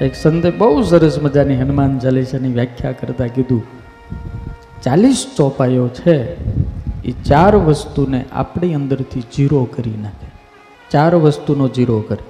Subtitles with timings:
[0.00, 3.62] એક સંતે બહુ સરસ મજાની હનુમાન ચાલીસાની વ્યાખ્યા કરતા કીધું,
[4.82, 6.16] ચાલીસ ચોપાઈઓ છે
[7.04, 10.30] એ ચાર વસ્તુને આપણી અંદરથી જીરો કરી નાખે.
[10.90, 12.24] ચાર વસ્તુનો જીરો કરે.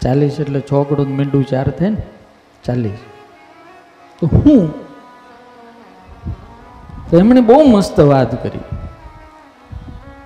[0.00, 2.02] ચાલીસ એટલે છોકડું મીંડું ચાર થાય ને?
[2.64, 2.98] ચાલીસ.
[4.20, 4.70] તો હું?
[7.10, 8.60] તો એમણે બહુ મસ્ત વાત કરી.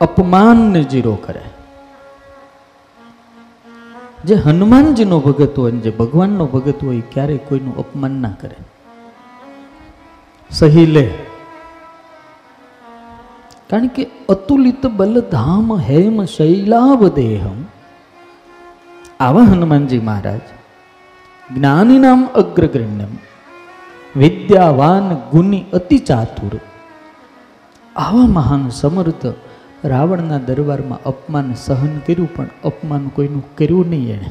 [0.00, 1.51] અપમાનને જીરો કરે.
[4.24, 8.56] જે હનુમાનજીનો ભગત હોય જે ભગવાનનો ભગત હોય ક્યારેય કોઈનું અપમાન ના કરે.
[10.50, 11.14] સહી લે.
[13.70, 17.64] કારણ કે અતુલિત બલધામ હેમ શૈલાવ દેહમ
[19.20, 20.40] આવા હનુમાનજી મહારાજ
[21.54, 23.16] જ્ઞાનીનામ અગ્રગણ્યમ,
[24.16, 26.60] વિદ્યાવાન ગુની અતિ ચાતુર.
[27.96, 29.26] આવા મહાન સમર્થ
[29.84, 34.30] રાવણના દરબારમાં અપમાન સહન કર્યું, પણ અપમાન કોઈનું કર્યું નહીં એણે.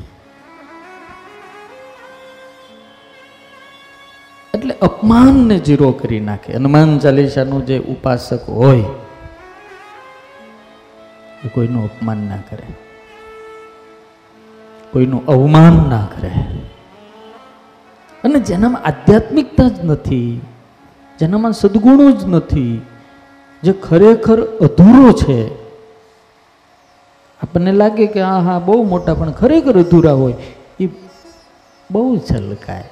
[4.53, 6.53] એટલે અપમાનને જીરો કરી નાખે.
[6.53, 8.83] હનુમાન ચાલીસાનું જે ઉપાસક હોય,
[11.45, 12.67] એ કોઈનું અપમાન ના કરે.
[14.91, 16.31] કોઈનું અવમાન ના કરે.
[18.23, 20.41] અને જેનામાં આધ્યાત્મિકતા જ નથી,
[21.19, 22.81] જેનામાં સદગુણો જ નથી
[23.63, 25.39] જે ખરેખર અધૂરો છે.
[27.41, 30.33] આપણને લાગે કે આ હા બહુ મોટા, પણ ખરેખર અધૂરા હોય.
[30.79, 30.89] એ
[31.91, 32.83] બહુ છલકાય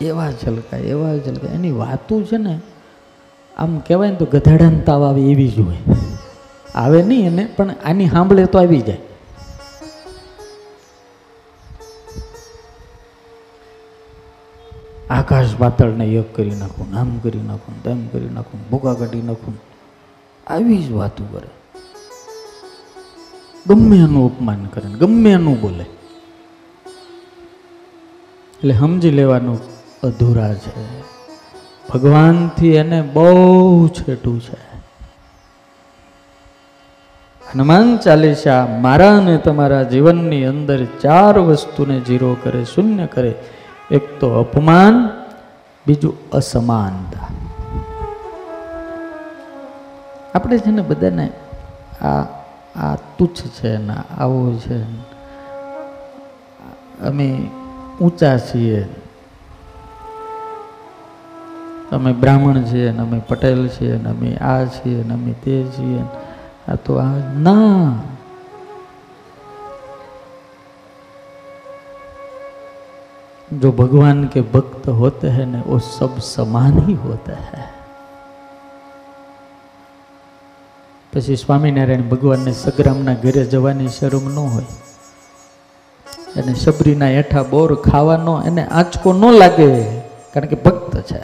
[0.00, 2.60] એવા છલકાય એવા છલકાય એની વાતો છે ને,
[3.58, 5.76] આમ કહેવાય ને તો ગધેડાને તાવ આવે એવી જ હોય.
[6.74, 8.98] આવે નહીં એને, પણ આની સાંભળે તો આવી જાય.
[15.10, 19.54] આકાશ પાતળને એક કરી નાખું ને આમ કરી નાખું, તેમ કરી નાખું ભૂકા કાઢી નાખું.
[20.46, 21.48] આવી જ વાતો કરે.
[23.66, 25.84] ગમે એનું અપમાન કરે ગમે એનું બોલે.
[28.54, 29.58] એટલે સમજી લેવાનું
[30.02, 31.00] અધૂરા છે.
[31.88, 34.70] ભગવાનથી એને બહુ છેટું છે.
[37.52, 43.34] હનુમાન ચાલીસા મારા અને તમારા જીવનની અંદર ચાર વસ્તુને જીરો કરે, શૂન્ય કરે.
[43.90, 45.10] એક તો અપમાન,
[45.86, 47.28] બીજું અસમાનતા.
[50.34, 51.32] આપણે છે ને બધાને
[52.02, 52.24] આ
[52.76, 54.82] આ તુચ્છ છે ને આવું છે
[57.02, 57.50] અમે
[58.00, 58.86] ઊંચા છીએ.
[61.92, 66.02] અમે બ્રાહ્મણ છીએ ને અમે પટેલ છીએ ને અમે આ છીએ ને અમે તે છીએ
[66.68, 67.92] આ તો આ ના.
[73.51, 77.75] जो भगवान के भक्त होते हैं ना वो सब समान ही होता है
[81.13, 84.71] પછી સ્વામિનારાયણ ભગવાનને સગ્રામના ઘરે જવાની શરમ ન હોય
[86.35, 89.69] અને સબરીના હેઠા બોર ખાવાનો એને આંચકો ન લાગે
[90.33, 91.21] કારણ કે ભક્ત છે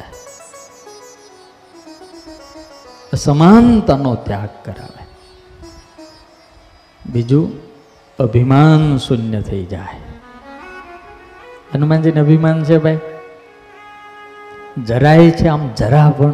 [3.18, 5.04] સમાનતાનો ત્યાગ કરાવે
[7.06, 7.52] બીજું
[8.20, 10.05] અભિમાન શૂન્ય થઈ જાય
[11.75, 12.99] હનુમાનજીને અભિમાન છે ભાઈ?
[14.85, 16.33] જરાય છે આમ જરા પણ.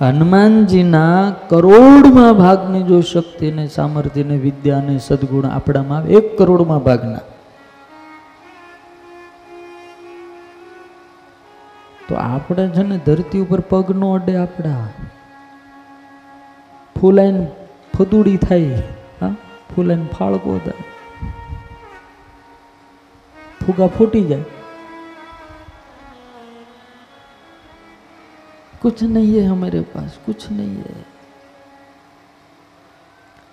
[0.00, 6.78] હનુમાનજીના કરોડમાં ભાગની જો શક્તિ ને સામર્થ્ય ને વિદ્યા ને સદગુણ આપણામાં આવે, એક કરોડમાં
[6.78, 7.18] ભાગના.
[12.08, 14.88] તો આપણે છે ને ધરતી ઉપર પગ નો અડે આપણા.
[17.00, 17.46] ફૂલાઈને
[17.98, 18.82] ફદુડી થાય.
[19.76, 20.72] ફૂલાઈને ફાળકો થાય
[23.66, 24.42] ફૂગા ફૂટી જાય.
[28.82, 31.04] કુછ નહીં હે હમારે પાસ, કુછ નહીં હે.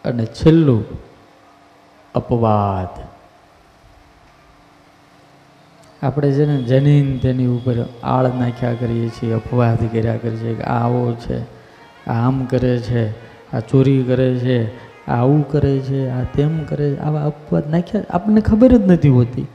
[0.05, 0.85] અને છેલ્લું
[2.15, 3.07] અપવાદ.
[6.05, 10.63] આપણે છે ને જનીન તેની ઉપર આળ નાખ્યા કરીએ છીએ, અપવાદ કર્યા કરીએ છીએ કે
[10.63, 11.41] આવો છે,
[12.07, 13.11] આ આમ કરે છે,
[13.51, 18.41] આ ચોરી કરે છે આવું કરે છે, આ તેમ કરે છે, આવા અપવાદ નાખ્યા આપણને
[18.41, 19.47] ખબર જ નથી હોતી.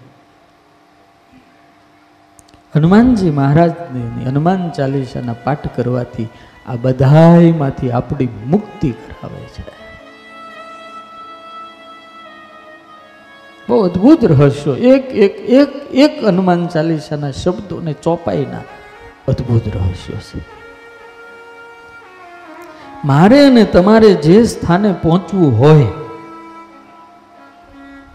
[2.76, 6.28] હનુમાનજી મહારાજની હનુમાન ચાલીસાના પાઠ કરવાથી
[6.66, 9.82] આ બધામાંથી આપણી મુક્તિ કરાવે છે.
[13.68, 14.76] બહુ અદ્ભુત રહસ્યો.
[14.76, 18.60] એક એક એક એક હનુમાન ચાલીસાના શબ્દોને ચોપાઈના
[19.28, 20.61] અદ્ભુત રહસ્યો છે.
[23.04, 25.86] મારે અને તમારે જે સ્થાને પહોંચવું હોય,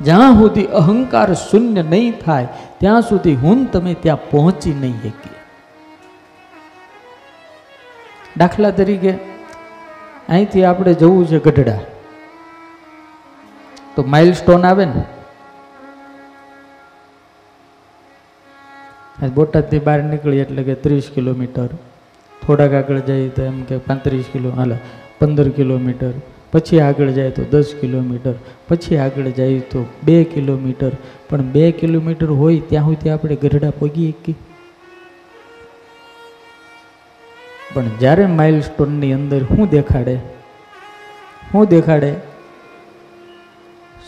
[0.01, 2.47] જ્યાં સુધી અહંકાર શૂન્ય નહીં થાય,
[2.77, 5.35] ત્યાં સુધી હું તમે ત્યાં પહોંચી નહીં શકીએ.
[8.37, 9.13] દાખલા તરીકે,
[10.29, 11.79] અહીંથી આપણે જવું છે ગઢડા.
[13.95, 15.03] તો માઇલ સ્ટોન આવે ને?
[19.35, 21.69] બોટાદથી બહાર નીકળી એટલે કે ત્રીસ કિલોમીટર.
[22.41, 24.73] થોડાક આગળ જાય તો એમ કે પાંત્રીસ કિલો, હાલ,
[25.19, 26.11] પંદર કિલોમીટર,
[26.51, 28.35] પછી આગળ જાય તો દસ કિલોમીટર,
[28.67, 30.91] પછી આગળ જાય તો બે કિલોમીટર,
[31.29, 34.35] પણ બે કિલોમીટર હોય ત્યાં સુધી આપણે ગઢડા પગી કે
[37.73, 40.15] પણ જ્યારે માઇલ સ્ટોનની અંદર શું દેખાડે
[41.49, 42.11] શું દેખાડે,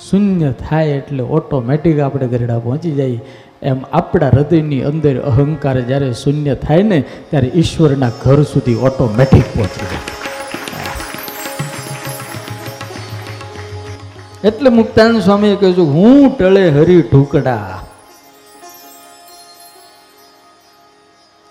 [0.06, 3.20] શૂન્ય થાય એટલે ઓટોમેટિક આપણે ગરડા પહોંચી જઈએ
[3.62, 9.90] એમ આપણા હૃદયની અંદર અહંકાર જ્યારે શૂન્ય થાય ને, ત્યારે ઈશ્વરના ઘર સુધી ઓટોમેટિક પહોંચી
[9.92, 10.06] જાય.
[14.50, 17.84] એટલે મુક્તાનંદ સ્વામીએ કહ્યું હું ટળે હરી ઢુકડા.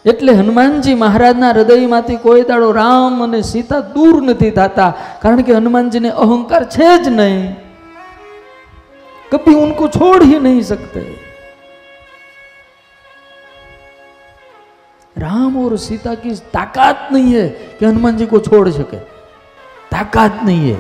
[0.05, 4.91] એટલે હનુમાનજી મહારાજના હૃદયમાંથી કોઈ દાડો રામ અને સીતા દૂર નથી થતા,
[5.23, 7.47] કારણ કે હનુમાનજીને અહંકાર છે જ નહીં.
[9.33, 11.03] કભી ઉનકો છોડ હી નહીં સકતે
[15.16, 17.48] राम और सीता की ताकत नहीं है
[17.78, 18.98] कि हनुमान जी को छोड़ सके
[19.92, 20.80] ताकत नहीं है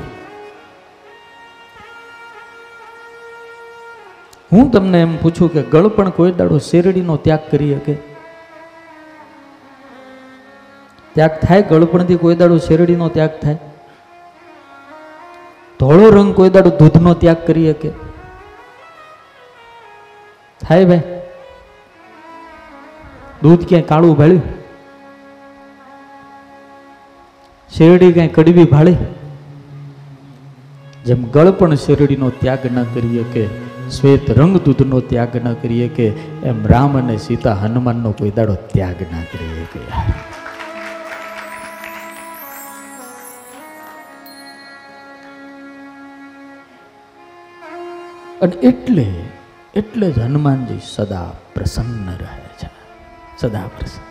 [4.51, 7.93] હું તમને એમ પૂછું કે ગળ પણ કોઈ દાડો શેરડીનો ત્યાગ કરી શકે
[11.15, 13.57] ત્યાગ થાય ગળપણથી કોઈ દાડો શેરડીનો ત્યાગ થાય
[15.79, 17.89] ધોળો રંગ કોઈ દાડો દૂધનો ત્યાગ કરી શકે
[20.61, 21.16] થાય ભાઈ
[23.42, 24.42] દૂધ ક્યાંય કાળું ભાળ્યું
[27.70, 28.96] શેરડી ક્યાંય કડવી ભાળી?
[31.06, 33.46] જેમ ગળપણ શેરડીનો ત્યાગ ન કરીએ કે,
[33.90, 36.08] શ્વેત રંગ દૂધનો ત્યાગ ન કરીએ કે,
[36.44, 39.80] એમ રામ અને સીતા હનુમાનનો કોઈ દાડો ત્યાગ ના કરીએ કે.
[48.42, 49.06] અને એટલે
[49.74, 52.77] એટલે જ હનુમાનજી સદા પ્રસન્ન રહે છે.
[53.38, 54.07] સદા પ્રસન્ન